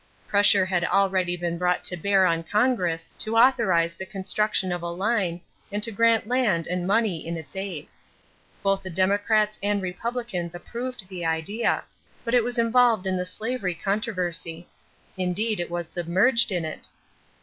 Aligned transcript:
Pressure 0.27 0.65
had 0.65 0.83
already 0.83 1.37
been 1.37 1.59
brought 1.59 1.83
to 1.83 1.95
bear 1.95 2.25
on 2.25 2.41
Congress 2.41 3.11
to 3.19 3.37
authorize 3.37 3.93
the 3.93 4.03
construction 4.03 4.71
of 4.71 4.81
a 4.81 4.89
line 4.89 5.39
and 5.71 5.83
to 5.83 5.91
grant 5.91 6.27
land 6.27 6.65
and 6.65 6.87
money 6.87 7.23
in 7.23 7.37
its 7.37 7.55
aid. 7.55 7.85
Both 8.63 8.81
the 8.81 8.89
Democrats 8.89 9.59
and 9.61 9.79
Republicans 9.79 10.55
approved 10.55 11.07
the 11.07 11.23
idea, 11.23 11.83
but 12.25 12.33
it 12.33 12.43
was 12.43 12.57
involved 12.57 13.05
in 13.05 13.15
the 13.15 13.25
slavery 13.25 13.75
controversy. 13.75 14.67
Indeed 15.17 15.59
it 15.59 15.69
was 15.69 15.87
submerged 15.87 16.51
in 16.51 16.65
it. 16.65 16.87